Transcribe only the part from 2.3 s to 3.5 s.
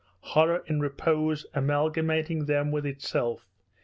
them with itself.